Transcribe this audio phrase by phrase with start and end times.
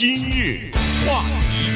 [0.00, 0.70] 今日
[1.06, 1.68] 话题，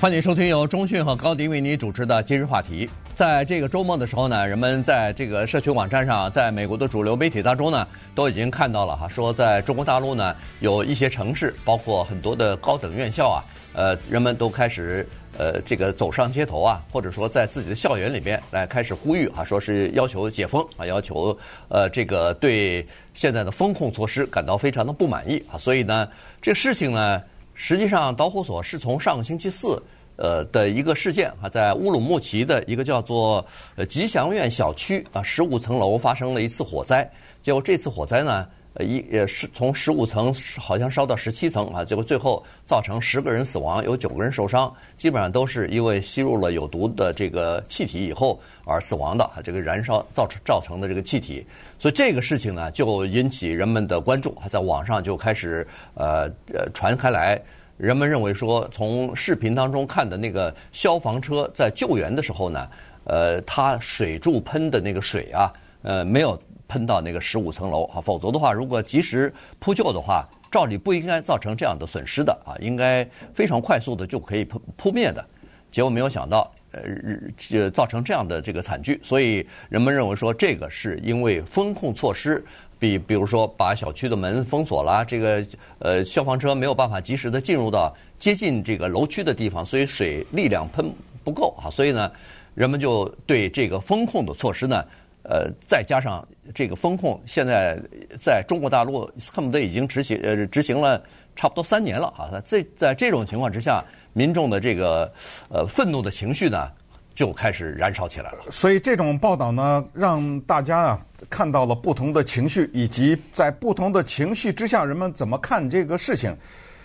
[0.00, 2.90] 欢迎收听由中讯和高迪为你主持的今日话题。
[3.14, 13.38] 在这个周末的时候呢，人们在这个社区网站上，在美国的主流媒体当中呢，都已经看到了哈，说在中国大陆呢，有一些城市，包括很多的高等院校啊，
[13.72, 15.08] 呃，人们都开始。
[15.38, 21.36] 呃，这个走上街头啊，或者说在自己的校园里边来开始呼吁啊，说是要求解封啊，要求
[21.68, 26.08] 呃这个对现在的封控措施感到非常的不满意啊，所以呢，
[26.40, 27.22] 这个事情呢，
[27.54, 29.82] 实际上导火索是从上个星期四
[30.16, 33.44] 呃的一个事件啊，在乌鲁木齐的一个叫做
[33.76, 37.08] 呃吉祥苑小区啊，十五层楼发生了一次火灾，
[37.42, 38.46] 结果这次火灾呢。
[38.80, 51.46] 一也是从十五层好像烧到十七层啊，结果最后造成十个人死亡，有九个人受伤，基本上都是因为吸入了有毒的这个气体以后而死亡的啊，这个燃烧造成造成的这个气体，
[51.78, 57.40] 所以这个事情呢就引起人们的关注，还在网上就开始呃呃传开来，
[57.78, 62.68] 人们认为说从视频当中看的那个消防车在救援的时候呢，
[63.04, 65.50] 呃，它水柱喷的那个水啊，
[65.82, 66.38] 呃，没有。
[66.68, 75.24] 喷到那个十五层楼啊，否则的话，如果及时扑救的话，照理不应该造成这样的损失的啊，应该非常快速的就可以扑扑灭的。
[75.70, 78.98] 结果没有想到，呃，造成这样的这个惨剧。
[79.02, 82.42] 所以人们认为说，这个是因为封控措施，
[82.78, 85.46] 比比如说把小区的门封锁了，这个
[85.80, 90.90] 呃消防车没有办法及时的进入到接近这个楼区的地方，所以水力量喷
[91.22, 91.68] 不够啊。
[91.68, 92.10] 所以呢，
[92.54, 94.82] 人们就对这个封控的措施呢。
[95.28, 96.24] 呃，再加上
[96.54, 97.76] 这个风控，现在
[98.20, 101.02] 在中国大陆恨不得已经执行呃执行了
[101.34, 102.40] 差不多三年了啊！
[102.44, 105.12] 在在这种情况之下，民众的这个
[105.48, 106.70] 呃愤怒的情绪呢，
[107.14, 108.38] 就开始燃烧起来了。
[108.52, 116.34] 所以这种报道呢，让大家啊看到了不同的情绪，以及在不同的情绪之下，人们怎么看这个事情。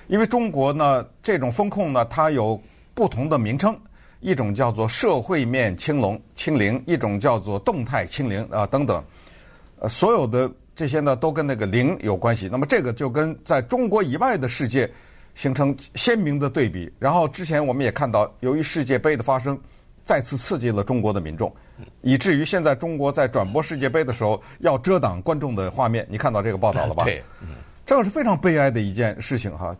[0.08, 2.60] 因为中国呢，这种风控呢，它有
[2.96, 3.80] 不同的名称。
[4.22, 9.04] 一种叫做社会面清零，清零；一种叫做动态清零啊，等等。
[9.80, 12.48] 呃，所有的这些呢，都跟那个零有关系。
[12.52, 14.90] 那么这个就跟在中国以外的世界
[15.34, 16.92] 形成鲜明的对比。
[17.00, 19.60] 然后之前我们也看到，由于世界杯的发生，
[20.04, 21.52] 再次刺激了中国的民众，
[22.02, 26.06] 以至于现在中国在转播世界杯的时候要遮挡观众的画面。
[26.08, 27.06] 你看到这个报道了吧？
[27.06, 27.24] 对，
[27.88, 29.76] 这个是非常悲哀的一件事情哈。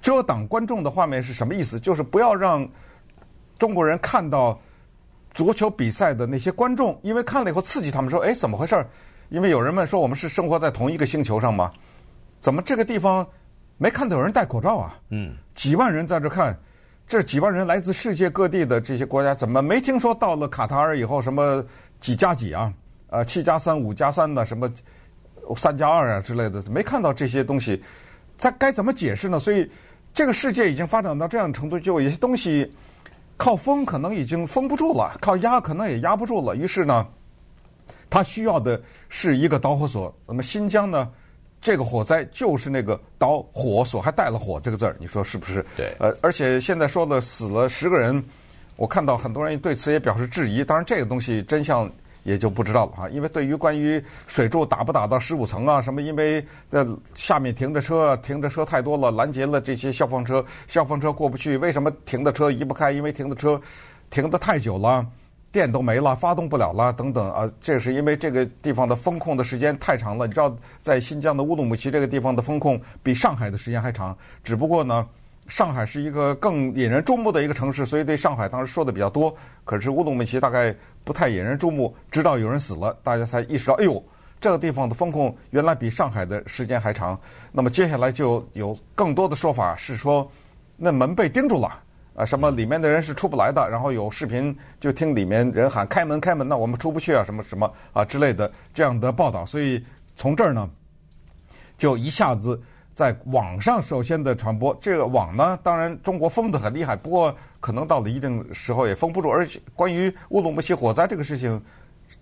[0.00, 1.80] 遮挡观众的画面是什么意思？
[1.80, 2.68] 就是不要让。
[3.64, 4.60] 中国人看到
[5.32, 8.86] 足球比赛的那些观众，因为看了以后刺激他们说：“哎，怎么回事？”
[9.30, 11.72] 因为有人问说：“我们是生活在同一个星球上吗？
[12.42, 13.26] 怎么这个地方
[13.78, 16.54] 没看到有人戴口罩啊？”嗯，几万人在这看，
[17.08, 21.64] 这几万人来自世界各地的这些国家，怎么没听说到了卡塔尔以后什么
[22.00, 22.70] 几加几啊？
[23.08, 24.70] 呃，七加三、五加三的什么
[25.56, 27.82] 三加二啊之类的，没看到这些东西，
[28.36, 29.40] 在该怎么解释呢？
[29.40, 29.66] 所以
[30.12, 32.70] 这个世界已经发展到这样的程度，就有一些东西。
[33.36, 36.54] 靠封可能已经封不住了，靠压可能也压不住了。
[36.56, 37.06] 于是呢，
[38.08, 40.14] 他需要的是一个导火索。
[40.26, 41.10] 那么新疆呢，
[41.60, 45.64] 这个火灾就是那个导火索，还带了“火”这个字儿，你说是不是？
[45.76, 45.94] 对。
[45.98, 48.22] 呃，而且现在说的死了十个人，
[48.76, 50.64] 我看到很多人对此也表示质疑。
[50.64, 51.90] 当然，这个东西真相。
[52.24, 62.90] 也就不知道了哈，因为对于关于水柱打不打到十五层啊，什么因为呃下面停着车，停着车太多了，拦截了这些消防车，消防车过不去，为什么停的车移不开？
[62.90, 63.60] 因为停的车
[64.10, 65.06] 停得太久了，
[65.52, 70.26] 电都没了，发动不了了，等等啊，这是因为这个地方的封控的时间太长了。
[70.26, 75.06] 你知道，在新疆的乌鲁木齐这个地方的封控比上海的时间还长，只不过呢。
[75.46, 79.34] 上海是一个更引人注目的一个城市，所以对上海当时说的比较多。
[79.62, 80.74] 可是乌鲁木齐大概
[81.04, 84.02] 不太引人注目，直到有人死了，大家才意识到，哎呦，
[84.40, 87.18] 这个地方的封控原来比上海的时间还长。
[87.52, 90.28] 那么接下来就有更多的说法是说，
[90.76, 91.78] 那门被钉住了，
[92.16, 93.68] 啊，什么里面的人是出不来的。
[93.68, 99.44] 然后有视频就听里面人喊开门开门，那我们出不去啊，什么什么啊之类的这样的报道。
[99.44, 99.84] 所以
[100.16, 100.68] 从这儿呢，
[101.76, 102.58] 就一下子。
[102.94, 109.28] 在网上首先的传播，这个网呢，当然中国封得很厉害，不过可能到了一定时候也封不住。
[109.28, 111.60] 而且关于乌鲁木齐火灾这个事情，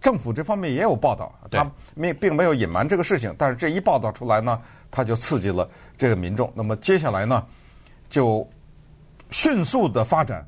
[0.00, 3.34] 政府这方面也有报道，他没并没有隐瞒这个事情。
[3.36, 4.58] 但是这一报道出来呢，
[4.90, 5.68] 他就刺激了
[5.98, 6.50] 这个民众。
[6.54, 7.44] 那么接下来呢，
[8.08, 8.48] 就
[9.30, 10.46] 迅速的发展，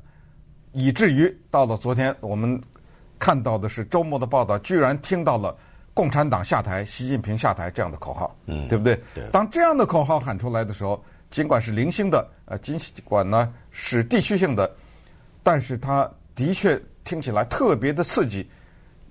[0.71, 2.59] 以至于到了昨天，我们
[3.19, 5.55] 看到的是周末的报道，居然听到了。
[5.95, 8.99] 共产党下台，习近平下台这样的口号，嗯，对不对？
[9.15, 9.23] 对。
[9.31, 14.69] 当这样的口号喊出来的时候，尽管是零星的，呃，尽管呢是地区性的，
[15.41, 18.47] 但是它的确听起来特别的刺激，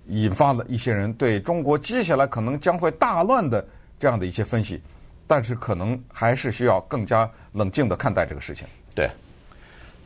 [0.08, 3.66] 引发了一些人对中国接下来可能将会大乱的
[3.98, 4.80] 这样的一些分析。
[5.26, 8.66] 但是可能还是需要更加冷静的看待这个事情。
[8.94, 9.10] 对，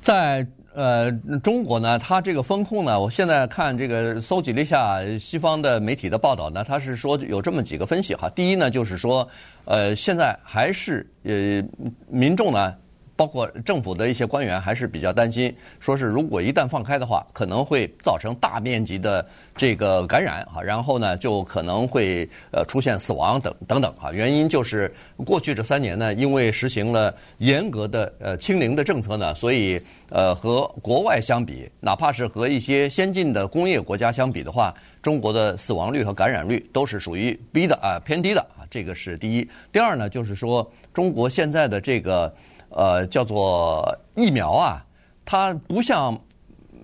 [0.01, 1.11] 在呃
[1.43, 8.29] 中国呢，它这个风控呢，我现在看这个搜集了一下西方的媒体的报道呢，它是说有这么几个分析哈。
[8.31, 9.29] 第一呢，就是说
[9.65, 11.63] 呃现在还是呃
[12.09, 12.75] 民众呢。
[13.19, 19.27] 包括政府的一些官员还是比较担心，说是如果一旦放开的话，可能会造成大面积的
[19.57, 24.13] 这个感染啊，然后呢就可能会呃出现死亡等等等啊。
[24.13, 24.95] 原因就是
[25.27, 34.73] 过去这三年呢，因为实行了严格的呃清零的政策呢，所以呃和国外相比，哪怕是和一些先进的工业国家相比的话，
[35.03, 39.51] 中国的死亡率和感染率都是属于低的啊，偏低的啊，这个是第一。
[39.73, 42.33] 第二呢，就是说中国现在的这个。
[42.71, 44.85] 呃，叫做疫苗啊，
[45.25, 46.17] 它不像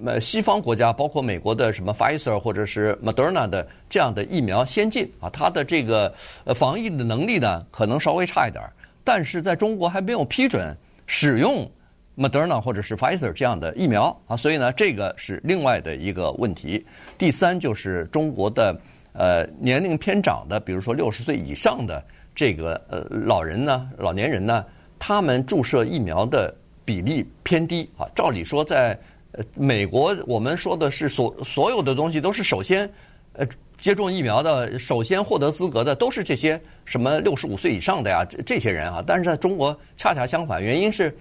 [0.05, 6.13] 呃西方国家，包括美国的什么 Pfizer 或者是 Moderna 的这样的疫苗先进啊，它的这个
[6.55, 8.65] 防疫的能力呢，可能稍微差一点。
[9.05, 10.75] 但是在中国还没有批准
[11.07, 11.71] 使用
[12.17, 16.85] Moderna 或者是 Pfizer 这样的疫苗啊，所以呢，这个是另外的一个问题。
[17.19, 18.75] 第三就是中国的
[19.13, 22.03] 呃年龄偏长的，比如说六十岁以上的
[22.35, 24.65] 这个呃老人呢，老年人呢。
[24.99, 26.55] 他们注射疫苗的
[26.85, 28.99] 比例偏低啊，照理说，在
[29.33, 32.91] 呃美国，我们说的是所所有的东西都是首先
[33.33, 33.47] 呃
[33.79, 39.03] 接种疫苗的，首先获得资格的都是这些什么六十五岁以上的呀，这这些人啊。
[39.07, 41.15] 但是在中国恰恰相反，原因是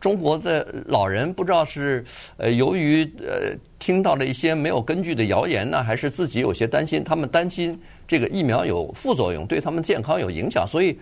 [0.00, 2.04] 中国的老人不知道是
[2.38, 10.98] 呃由于呃听到了一些没有根据的谣言呢，还是自己有些担心，他们担心这个疫苗有副作用，对他们健康有影响，所以。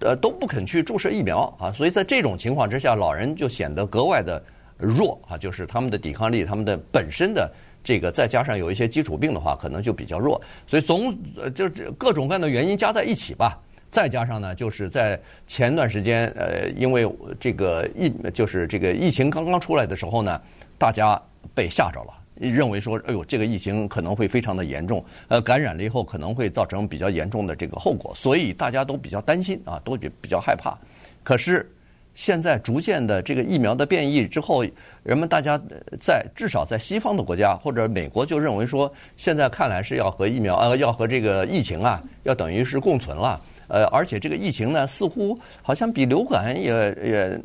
[0.00, 4.42] 呃，都不肯去注射疫苗啊，所以在这种情况之下，老人就显得格外的
[4.76, 7.50] 弱啊，就是他们的抵抗力，他们的本身的
[7.82, 10.40] 这个，再加上有一些基础病的话，可能就比较弱。
[10.66, 13.58] 所以总呃，就是各种各样的原因加在一起吧，
[13.90, 17.10] 再加上呢，就是在前段时间，呃，因为
[17.40, 20.40] 这个疫，就是这个疫情刚刚出来的时候呢，
[20.78, 21.20] 大家
[21.54, 22.17] 被吓着了。
[22.40, 30.76] 认为说，哎呦，这个疫情可能会非常的严重，呃，感染了以后可能会造成比较严重的这个后果，所以大家都比较担心啊，都比比较害怕。
[31.22, 31.70] 可是
[32.14, 34.64] 现在逐渐的这个疫苗的变异之后，
[35.02, 35.60] 人们大家
[36.00, 43.40] 在至少在西方的国家或者美国就认为说，现在看来是要和疫苗呃要和这个疫情啊要等于是共存了。
[43.68, 46.72] 呃，而且这个疫情呢，似乎好像比流感也
[47.04, 47.40] 也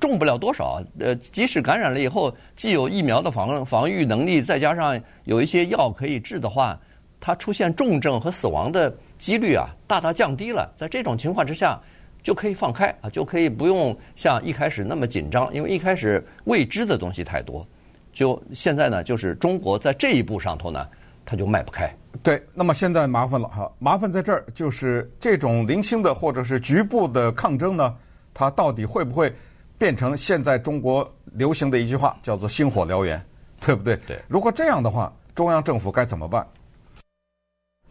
[0.00, 0.82] 重不了多少。
[0.98, 6.78] 呃，即使感染了以后，既有疫苗的防防御能力，再加上有一些药可以治的话，
[7.20, 10.72] 它出现重症和死亡的几率啊，大大降低了。
[10.76, 11.80] 在这种情况之下，
[12.22, 17.64] 就可以放开啊，就可以不用像一开始那么紧张，因为一开始未知的东西太多。
[18.12, 20.88] 就现在呢，就是中国在这一步上头呢，
[21.26, 21.94] 它就迈不开。
[22.22, 27.94] 对，那么现在麻烦了哈，麻烦在这儿就是这种零星的或者是局部的抗争呢，
[28.32, 29.30] 它到底会不会
[29.76, 33.22] 变成现在中国流行的一句话，叫做“星火燎原”，
[33.60, 33.96] 对不对？
[34.06, 34.18] 对。
[34.28, 36.46] 如果这样的话，中央政府该怎么办？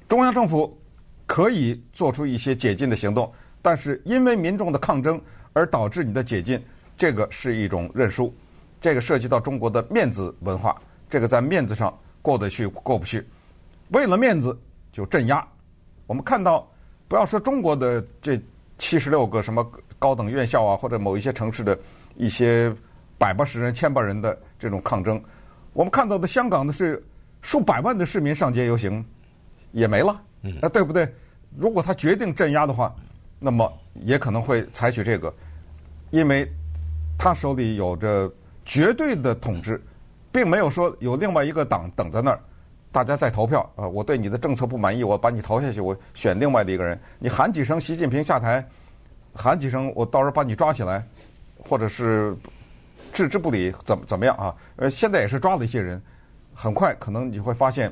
[0.08, 0.76] 中央政府
[1.28, 3.32] 可以做出一些解禁的行动，
[3.62, 5.22] 但是因为民众的抗争
[5.54, 6.64] 而导致你的解禁，
[6.98, 8.34] 这个是一种认输，
[8.82, 10.76] 这个涉及到中国的面子文化，
[11.10, 11.96] 这个在面子上
[12.26, 13.24] 过得去过不去。
[13.90, 14.60] 为了面子
[14.92, 15.48] 就镇压，
[16.08, 16.68] 我们看到，
[17.08, 18.42] 不要说中国的这
[18.80, 19.64] 七十六个什么
[20.00, 21.78] 高等院校啊，或者某一些城市的
[22.16, 22.76] 一些
[23.20, 25.24] 百八十人、千把人的这种抗争，
[25.74, 27.04] 我们看到的香港的是
[27.42, 29.06] 数百万的市民上街游行，
[29.72, 30.20] 也没了，
[30.60, 31.08] 那对不对？
[31.56, 32.92] 如果他决定镇压的话，
[33.38, 35.32] 那么也可能会采取这个，
[36.10, 36.52] 因为
[37.20, 38.32] 他手里有着
[38.66, 39.80] 绝对的统治，
[40.36, 42.40] 并没有说有另外一个党等在那儿。
[42.92, 43.88] 大家在投票啊！
[43.88, 47.00] 我对你的政策不满意，我把你投下去，我选另外的一个人。
[47.20, 48.66] 你喊几声习近平下台，
[49.34, 51.06] 喊几声，我到时候把你抓起来，
[51.58, 52.36] 或者是
[53.12, 54.56] 置之不理，怎么怎么样啊？
[54.78, 56.02] 呃，现在也是抓了一些人，
[56.54, 57.92] 很快可能你会发现，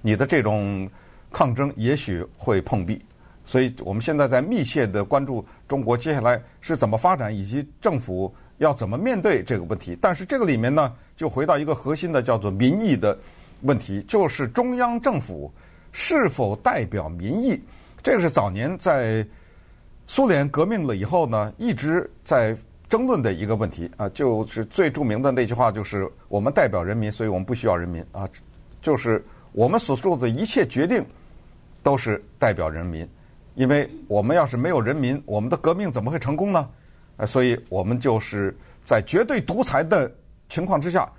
[0.00, 0.88] 你的这种
[1.32, 3.04] 抗争也许会碰壁。
[3.44, 9.96] 所以我们现在在密切的关注中国接下来是怎么发展，以及政府要怎么面对这个问题。
[10.00, 13.16] 但是这个里面呢，就回到一个核心的，叫做民意的。
[13.62, 15.48] 问题就是中央政府
[15.92, 17.62] 是否代表民意？
[18.02, 19.24] 这个是早年在
[20.04, 22.56] 苏联革命了以后呢，一直在
[22.88, 24.08] 争论的一个问题啊。
[24.08, 28.28] 就是最著名的那句话，就是“我们代表人民，所以我们不需要人民”啊。
[28.80, 31.06] 就是我们所做的一切决定
[31.84, 33.08] 都是代表人民，
[33.54, 36.68] 因为我们要是没有人民，我们的革命怎么会成功呢？
[37.26, 40.10] 所以我们就是在绝对独裁的
[40.48, 41.10] 情况之下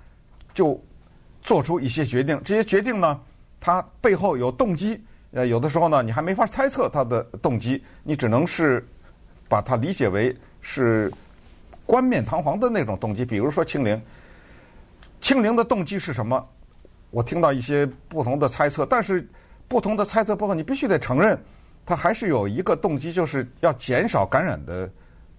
[0.52, 0.80] 就。
[1.46, 3.20] 做出一些决定，这些决定呢，
[3.60, 4.98] 它背后有动机。
[5.32, 8.82] 呃，有的时候呢，你还没法猜测它的动机，你只能是
[9.46, 11.12] 把它理解为是
[11.84, 13.26] 冠冕堂皇的那种动机。
[13.26, 14.00] 比如说清零，
[15.20, 16.42] 清零的动机是什么？
[17.10, 19.28] 我听到一些不同的猜测，但是
[19.68, 21.38] 不同的猜测背后，你必须得承认，
[21.84, 24.90] 它还是有一个动机，就是要减少感染的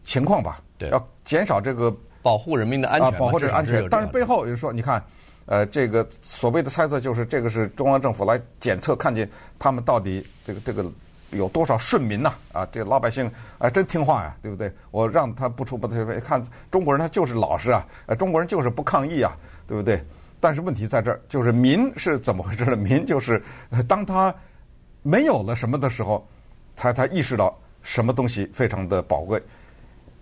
[0.05, 0.61] 情况吧？
[0.77, 3.85] 对，要减少这个保护人民的安全，啊，保护这个安全。
[3.89, 5.03] 但是背后就是说，你看。
[5.47, 10.83] 呃，这个所谓的猜测就是，这个是中央政府来检测，看见他们到底这个这个
[11.29, 12.33] 有多少顺民呐？
[12.51, 14.73] 啊，这个老百姓啊，真听话呀，对不对？
[14.89, 20.03] 我让他不出不退，看中国人他就是老实啊，呃，中国人就是不抗议啊，对不对？
[20.39, 22.75] 但是问题在这儿，就是民是怎么回事呢？
[22.81, 23.39] 民就是
[23.87, 24.33] 当他
[25.03, 26.27] 没有了什么的时候，
[26.75, 29.39] 他他意识到什么东西非常的宝贵。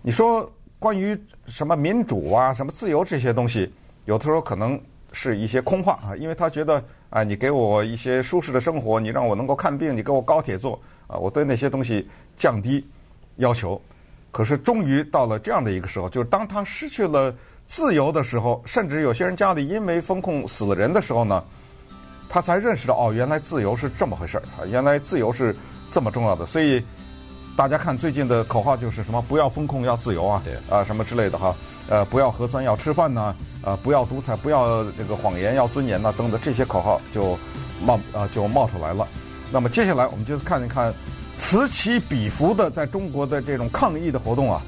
[0.06, 3.72] 你说关于什么民主啊、什么自由这些东西，
[4.04, 4.78] 有的时候可能。
[5.16, 10.72] 是一些空话啊，因为他觉得啊，你给我一些舒适的生活，你让我能够看病，你给我高铁坐
[11.06, 12.84] 啊，我对那些东西降低
[13.36, 13.80] 要求。
[14.32, 17.32] 可是终于到了这样的一个时候，就是当他失去了
[17.68, 21.44] 自由的时候，甚至有些人家里因为风控死了人的时候呢，
[22.28, 25.54] 他才认识到哦，原来自由是这么回事儿啊，原来自由是
[25.88, 26.44] 这么重要的。
[26.44, 26.84] 所以
[27.56, 29.22] 大家看最近的口号就是什么？
[29.22, 31.54] 不要风控，要自由啊，对啊，什么之类的哈。
[31.88, 33.34] 呃，不要核酸，要吃饭呢。
[33.62, 37.38] 呃，不要独裁，不要这个谎言，要尊严呐，等等这些口号就
[37.80, 39.06] 冒啊就冒出来了。
[39.52, 40.92] 那么接下来我们就看一看
[41.36, 44.60] 此起彼伏的在中国的这种抗议的活动啊，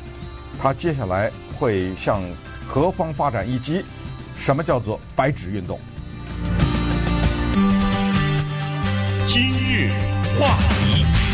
[0.63, 2.23] 它接下来会向
[2.67, 3.85] 何方发展，以及
[4.37, 5.81] 什么叫做白纸运动？
[9.27, 9.91] 今日
[10.39, 11.26] 话题。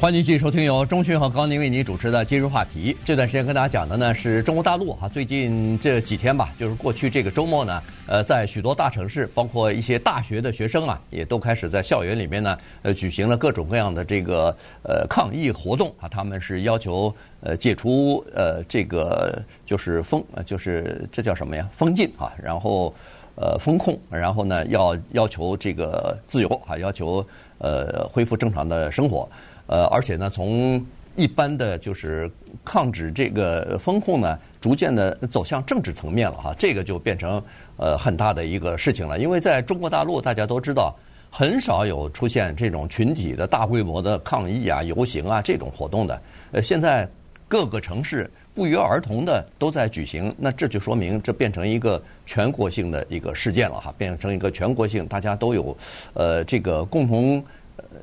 [0.00, 2.96] 欢迎继续收听由中讯和高宁为您主持的今日话题。
[3.04, 16.08] 这段时间跟大家讲的呢是中国大陆哈，最近这几天吧，就是过去这个周末呢，呃，在许多大城市，包括一些大学的学生啊，也都开始在校园里面呢，呃，举行了各种各样的这个呃抗议活动啊。
[16.08, 21.68] 他们是要求呃解除呃这个就是封，就是这叫什么呀？
[21.76, 22.94] 封禁啊，然后
[23.34, 27.26] 呃封控，然后呢要要求这个自由啊，要求
[27.58, 29.28] 呃恢复正常的生活。
[29.68, 30.84] 呃，而且呢，从
[31.14, 32.30] 一般的就是
[32.64, 37.42] 抗旨这个封控呢，逐渐的走向政治层面了哈，这个就变成
[37.76, 39.18] 呃很大的一个事情了。
[39.18, 40.94] 因为在中国大陆，大家都知道，
[41.28, 46.22] 很少有出现这种群体的大规模的抗议啊、游行啊这种活动的。
[46.52, 47.08] 呃，现在
[47.48, 55.76] 各个城市不约而同的都在举行，那这就说明这变成一个全国性的一个事件了哈，变成一个全国性，大家都有
[56.14, 57.44] 呃这个共同。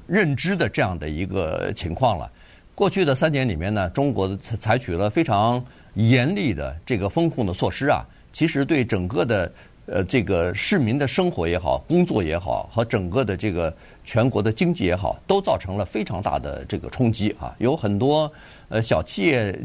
[0.07, 2.31] 认知的这样的一个情况了。
[2.73, 5.63] 过去的三年里面呢，中国采取了非常
[5.93, 9.51] 严厉的这个风控的措施啊，其实对整个的
[9.87, 13.73] 呃这个市民的生活也好、工作也好，和整个的这个
[14.03, 17.55] 全国的经济也好，都造成了非常大的这个冲击啊。
[17.57, 18.31] 有很多
[18.69, 19.59] 呃小企业，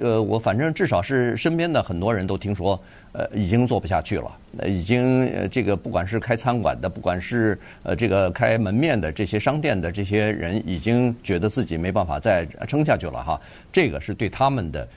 [0.00, 2.80] 呃我反正至少是身边的很多人都听说。
[3.16, 4.28] 呃，已经做不下去了。
[4.58, 13.40] 呃，已经，这个不管是开餐馆的，不管是呃这个开门面的这些商店的这些人，已经觉得自己没办法再撑下去了哈。
[13.72, 14.88] 这个是对他们的，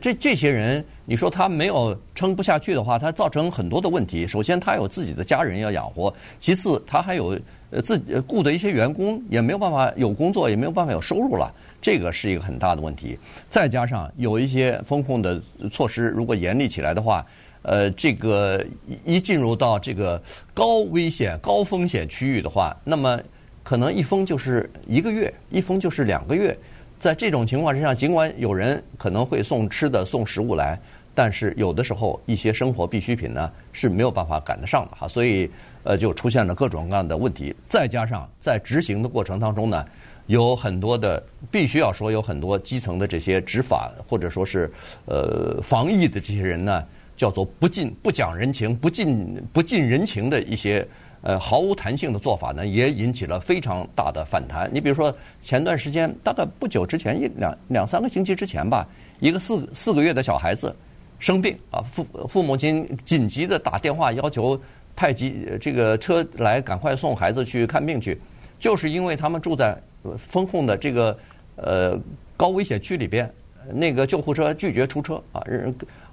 [0.00, 4.26] 这这些人，你说他没有撑不下去的话，他造成很多的问题。
[4.26, 7.38] 首先，他有自己的家人要养活；其次，他还有
[7.70, 11.52] 呃自己雇的一些员工，也没有办法有工作，也没有办法有收入了。
[11.80, 13.18] 这个是一个很大的问题。
[13.48, 17.24] 再加上有一些风控的措施，如果严厉起来的话。
[17.64, 18.60] 呃，这个
[19.04, 20.20] 一进入到这个
[20.52, 23.16] 高危险、高风险区域的话，那么
[23.62, 26.58] 可能一封就是一个月，一封就是两个月。
[27.02, 30.78] 在这种情况之下，尽管有人可能会送吃的、送食物来，
[31.12, 35.50] 但是有的时候一些生活必需品呢是没有办法赶得上的哈，所以
[35.82, 37.52] 呃就出现了各种各样的问题。
[37.68, 39.84] 再加上在执行的过程当中呢，
[40.28, 44.70] 有很多的必须要说有很多基层的这些执法或者说是
[45.06, 46.84] 呃防疫的这些人呢。
[47.14, 50.84] 叫做不近不讲人情、不近不近人情的一些
[51.22, 54.70] 呃毫无弹性的做法呢，也引起了非常大的反弹。
[54.72, 58.86] 你比如说前段时间，大概不久之前一两两三个星期之前吧，
[59.20, 60.74] 一个四四个月的小孩子
[61.18, 64.60] 生病啊，父父母亲紧急的打电话要求
[64.94, 68.20] 派急这个车来赶快送孩子去看病去，
[68.58, 69.80] 就是因为他们住在
[70.18, 71.16] 封控的这个
[71.56, 71.98] 呃
[72.36, 73.32] 高危险区里边，
[73.72, 75.40] 那个救护车拒绝出车啊，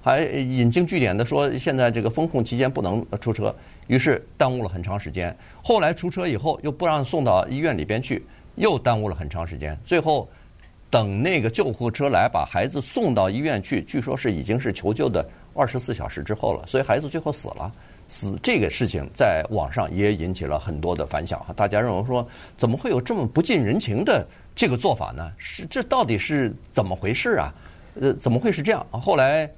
[0.01, 3.53] 还引经据典的说，现在这个封控期间不能出车，
[3.89, 5.35] 于是耽误了很长时间。
[5.63, 9.75] 后来出车以后，又不让送到医院里边去，又耽误了很长时间。
[9.83, 10.29] 最后，
[10.91, 17.71] 等那个救护车来把孩子送到医院去，据说是已经是求救的二十四小时之后了，所以孩子最后死了。
[18.07, 22.27] 死这个事情在网上也引起了很多的反响哈，大家认为说
[22.57, 24.23] 怎么会有这么不近人情的
[24.55, 25.31] 这个做法呢？
[25.39, 27.51] 是这到底是怎么回事啊？
[27.99, 28.85] 呃，怎么会是这样？
[28.91, 29.49] 后来。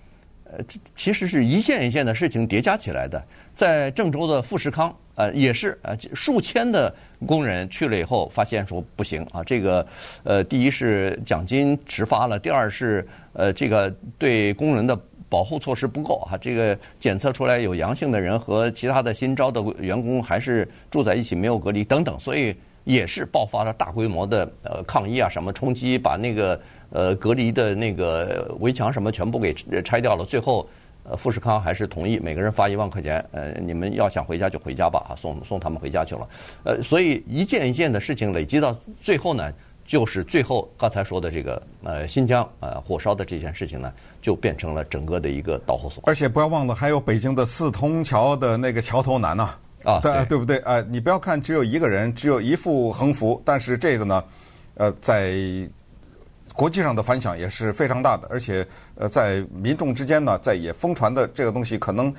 [0.51, 3.23] 呃，这其实是一件一件的事情叠加起来的。
[3.55, 6.93] 在郑州的富士康，呃，也是呃数千的
[7.25, 9.85] 工人去了以后，发现说不行啊，这个
[10.23, 14.97] 呃，第一是奖金迟发了，第二是呃，这个对工人的
[15.29, 16.37] 保护措施不够啊。
[16.37, 22.53] 这个检测出来有阳性的人和其他的新招的员工还是住在一起没有隔离等等，所以
[22.83, 26.59] 也是爆发了大规模的呃抗议啊，什么冲击，把那个。
[26.91, 30.67] 呃，隔离的那个围墙什么全部给拆掉了，最后，
[31.03, 36.27] 呃，富士康还是同意每个人发一万块钱，呃，你们要想回家就回家吧，啊送送他们回家去了。
[36.65, 39.51] 呃，所以一件一件的事情累积到最后呢，
[39.85, 46.03] 就是最后刚才说的这个呃新疆呃火烧的这件事情呢，就变成了整个的一个导火索。
[46.05, 49.55] 而且不要忘了，还有北京的四通桥的那个桥头南呐，
[49.85, 50.57] 啊，对对不对？
[50.57, 54.23] 啊，你不要看只有一个人，只有一副横幅，但是这个呢，
[54.75, 55.33] 呃，在。
[56.53, 62.13] 国际上的反响也是非常大的，而且呃，在民众之间呢，在也疯传的这个东西，可能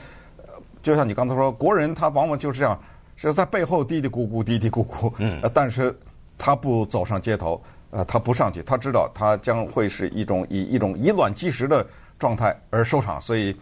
[0.82, 2.80] 就像你刚才说，国人他往往就是这样，
[3.14, 5.94] 是在背后嘀嘀咕咕、嘀嘀咕咕，嗯，但是
[6.38, 11.86] 他不走上街头，呃，他不上去，他知道他将会是一种以一种以卵击石的
[12.18, 13.54] 状态而收场，所以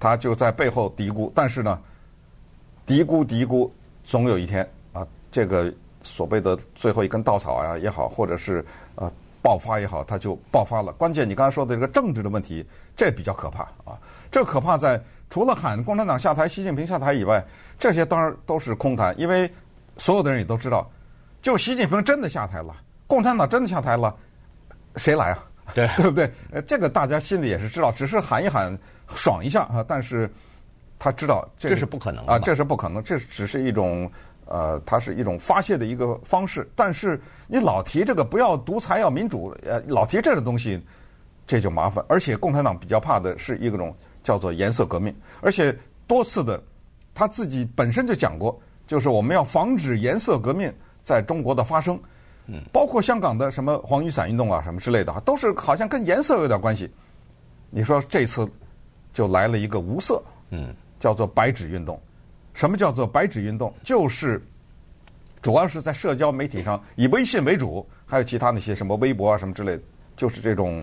[0.00, 1.30] 他就在背后嘀咕。
[1.34, 1.78] 但是呢，
[2.86, 3.70] 嘀咕嘀咕，
[4.04, 8.64] 总有一天啊，这个所谓的最后一根稻草啊也好，或者是
[8.94, 9.12] 呃。
[9.44, 10.90] 爆发也好，它就爆发了。
[10.94, 14.00] 关键你刚才说的这个政治的问题，这比较可怕啊！
[14.32, 14.98] 这可怕在
[15.28, 17.44] 除了喊共产党下台、习近平下台以外，
[17.78, 19.52] 这些当然都是空谈，因为
[19.98, 20.90] 所有的人也都知道，
[21.42, 22.74] 就习近平真的下台了，
[23.06, 24.16] 共产党真的下台了，
[24.96, 25.44] 谁来啊？
[25.74, 26.30] 对 对不对？
[26.50, 28.74] 呃，这个大家心里也是知道，只是喊一喊，
[29.08, 29.84] 爽一下啊。
[29.86, 30.32] 但是
[30.98, 34.10] 他知道这，这是不可能啊，这是不可能，这只是一种。
[34.46, 40.80] 呃，它是一种发泄的一个方式，但是你老提这个不要独裁要民主，呃，老提这个东西，
[41.46, 42.04] 这就麻烦。
[42.08, 45.76] 而且共产党比较怕的是一种叫做颜色革命，而且
[46.06, 46.62] 多次的
[47.14, 51.98] 他自己本身就讲过，就是我们要防止颜色革命在中国的发生，
[52.46, 56.90] 嗯，包括香港的什么黄雨伞运动啊什么之类的，都是好像跟颜色有点关系。
[57.70, 58.46] 你说这次
[59.12, 61.98] 就来了一个无色，嗯，叫做白纸运动。
[62.54, 63.72] 什么叫做白纸运动？
[63.82, 64.40] 就是
[65.42, 69.82] 主要是在社交媒体上，以微信为主，还有其他那些什么微博啊什么之类的，
[70.16, 70.82] 就是这种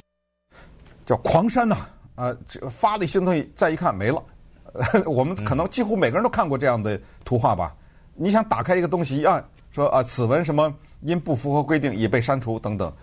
[1.05, 1.77] 叫狂删呐
[2.15, 2.37] 啊！
[2.69, 4.21] 发的一些东西，再一看没了。
[5.05, 7.75] 我们可能几乎每个人都看过这样的图画吧？
[8.13, 12.93] 你想打开一个东西一按，说啊，此文什么因不符合规定已被删除等等，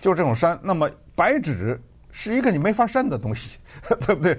[0.00, 0.58] 就是这种删。
[0.62, 3.58] 那么白纸是一个你没法删的东西，
[4.06, 4.38] 对不对？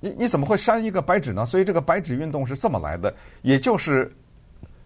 [0.00, 1.46] 你你怎么会删一个白纸呢？
[1.46, 4.14] 所以这个白纸运动是这么来的，也就是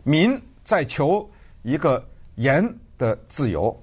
[0.05, 1.29] 民在求
[1.63, 2.03] 一个
[2.37, 3.77] 言的自由。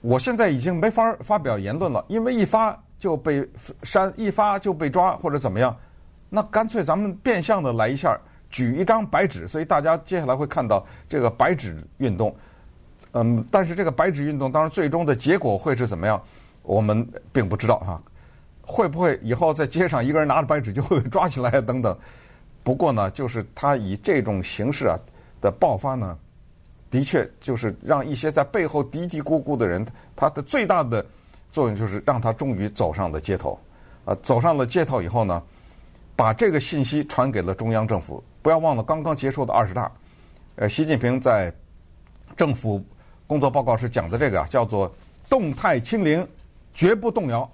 [0.00, 3.46] 我现在已经没法发表言论了，因为一发就被
[3.82, 5.76] 删，一发就被抓或者怎么样。
[6.28, 9.46] 那干脆咱们变相的来一下，举一张白纸。
[9.46, 12.34] 所以大家接下来会看到这个白纸运动。
[13.12, 16.22] 嗯，但是这个白纸运动当然最终的结果会是怎么样，
[16.62, 18.02] 我们并不知道哈。
[18.66, 21.96] 会不会以后在街上一个人拿着白纸就会被抓起来等等？
[22.64, 24.98] 不过呢，就是他以这种形式啊
[25.40, 26.18] 的爆发呢，
[26.90, 31.06] 的确就是让一些在背后嘀嘀咕咕的人，他的最大的
[31.52, 33.56] 作用就是让他终于走上了街头。
[34.04, 35.40] 啊，走上了街头以后呢，
[36.16, 38.22] 把这个信息传给了中央政府。
[38.42, 39.90] 不要忘了刚刚结束的二十大，
[40.56, 41.52] 呃，习近平在
[42.36, 42.84] 政府
[43.26, 44.92] 工作报告是讲的这个啊，叫做
[45.28, 46.26] 动态清零，
[46.74, 47.48] 绝不动摇。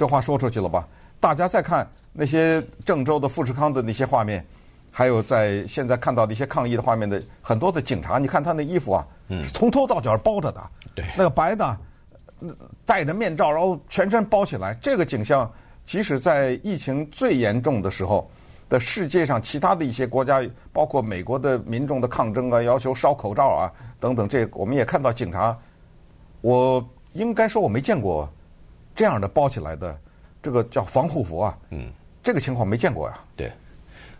[0.00, 0.88] 这话说出去了吧？
[1.20, 4.42] 大家再看那些郑州的富士康的那些画面，
[4.90, 11.76] 还有在现在看到的一些抗议的画面的很多的警察，你看他那衣服啊，是从头到脚包着的，对，那个白的，
[12.86, 15.52] 戴着面罩，然后全身包起来，这个景象，
[15.84, 18.30] 即使在疫情最严重的时候
[18.70, 25.54] 的世界上，其他的一些国家，包括美国的民众的抗争啊，要求烧口罩啊等等，这我们也看到警察，
[26.40, 26.82] 我
[27.12, 28.26] 应该说我没见过。
[29.00, 29.98] 这样的包起来的，
[30.42, 31.90] 这个叫防护服啊，嗯，
[32.22, 33.18] 这个情况没见过呀。
[33.34, 33.50] 对，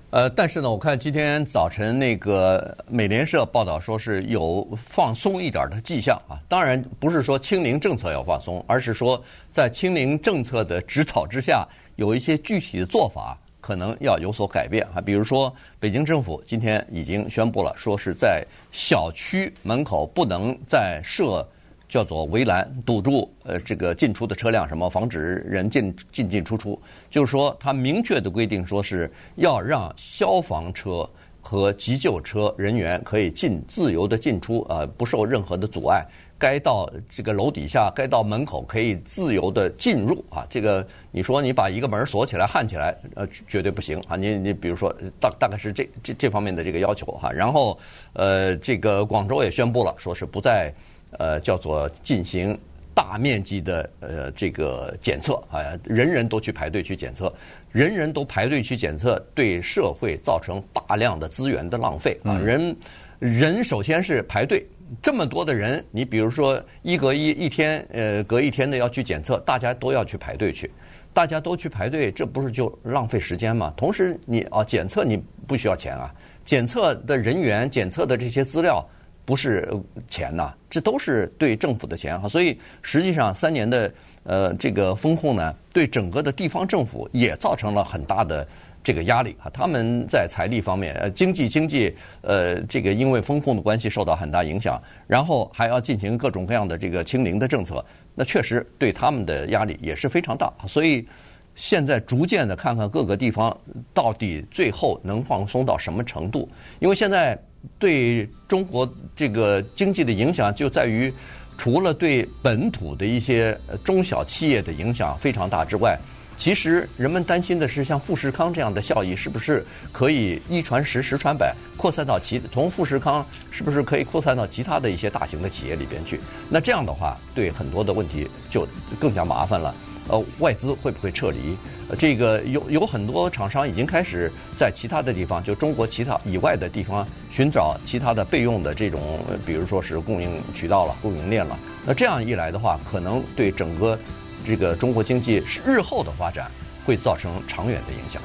[0.08, 6.40] 呃，但是呢，我看今天早晨那个美联社报道说是有放松一点的迹象啊。
[6.48, 15.00] 当然不是说清零政策要放松，而是说在清零政策的指导之下，有一些具体的做法可能要有所改变啊。
[15.02, 21.46] 比如说，北京政府今天已经宣布了，说是在小区门口不能再设。
[21.90, 26.81] 叫做围栏，堵住呃这个进出的车辆，什么防止人进进进出出。
[27.11, 31.07] 就是说，他明确的规定说是要让消防车
[31.40, 36.07] 和急救车人员可以进自由的进出啊，不受任何的阻碍。
[36.38, 40.46] 该到这个楼底下，该到门口可以自由的进入啊。
[40.48, 44.16] 这个你说你把一个门锁起来、焊起来，呃，绝对不行啊。
[44.16, 47.31] 你你比如说大大概是这这这方面的这个要求哈。
[47.31, 47.79] 然后
[48.14, 50.72] 呃，这个广州也宣布了，说是不再
[51.18, 52.58] 呃叫做进行
[52.94, 57.32] 大面积的呃这个检测啊，人人都去排队去检测，
[57.70, 62.38] 人人都排队去检测，对社会造成大量的资源的浪费啊。
[62.38, 62.76] 人
[63.18, 64.66] 人首先是排队。
[65.00, 70.68] 这么多的人，你比如说一隔一一天，呃，隔一天的要去检测，大家都要去排队去，
[71.14, 73.72] 大家都去排队，这不是就浪费时间吗？
[73.76, 76.12] 同时你，你啊，检测你不需要钱啊，
[76.44, 78.84] 检测的人员、检测的这些资料
[79.24, 79.68] 不是
[80.09, 82.28] 钱呐，这都是对政府的钱哈。
[82.28, 83.92] 所以实际上三年的
[84.24, 88.46] 呃这个风控呢，对整个的地方政府也造成了很大的。
[88.83, 100.50] 这个压力啊，他们在财力方面，呃，经济经济，呃，这个因为风控的关系受到很大影响，然后还要进行各种各样的这个清零的政策，那确实对他们的压力也是非常大。
[100.66, 101.06] 所以
[101.54, 103.54] 现在逐渐的看看各个地方
[103.92, 107.38] 到底最后能放松到什么程度，因为现在
[107.78, 111.12] 对中国这个经济的影响就在于，
[111.58, 115.98] 除了对本土的一些中小企业的影响非常大之外。
[116.38, 126.18] 其实人们担心的是，像富士康这样的效益是不是可以一传十，十传百，扩散到其从富士康是不是可以扩散到其他的一些大型的企业里边去？
[126.48, 128.66] 那这样的话，对很多的问题就
[128.98, 129.74] 更加麻烦了。
[130.10, 131.56] 呃，外资会不会撤离？
[131.88, 141.58] 呃，这个有有很多厂商已经开始在其他的地方，就中国其他以外的地方寻找其他的备用的这种，比如说是供应渠道了、供应链了。
[141.86, 143.98] 那这样一来的话，可能对整个。
[144.42, 146.50] 这个中国经济日后的发展
[146.86, 148.22] 会造成长远的影响。